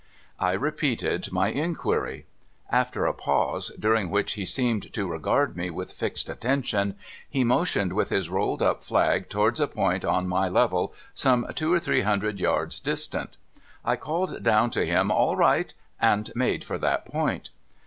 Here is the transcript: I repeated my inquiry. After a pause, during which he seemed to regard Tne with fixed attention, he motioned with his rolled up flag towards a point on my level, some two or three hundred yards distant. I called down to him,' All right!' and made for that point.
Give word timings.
I 0.39 0.53
repeated 0.53 1.31
my 1.31 1.49
inquiry. 1.49 2.25
After 2.71 3.05
a 3.05 3.13
pause, 3.13 3.71
during 3.79 4.09
which 4.09 4.33
he 4.33 4.45
seemed 4.45 4.91
to 4.93 5.07
regard 5.07 5.53
Tne 5.53 5.69
with 5.69 5.91
fixed 5.91 6.27
attention, 6.27 6.95
he 7.29 7.43
motioned 7.43 7.93
with 7.93 8.09
his 8.09 8.27
rolled 8.27 8.63
up 8.63 8.83
flag 8.83 9.29
towards 9.29 9.59
a 9.59 9.67
point 9.67 10.03
on 10.03 10.27
my 10.27 10.49
level, 10.49 10.91
some 11.13 11.45
two 11.53 11.71
or 11.71 11.79
three 11.79 12.01
hundred 12.01 12.39
yards 12.39 12.79
distant. 12.79 13.37
I 13.85 13.95
called 13.95 14.41
down 14.41 14.71
to 14.71 14.87
him,' 14.87 15.11
All 15.11 15.35
right!' 15.35 15.71
and 16.01 16.31
made 16.35 16.63
for 16.63 16.79
that 16.79 17.05
point. 17.05 17.51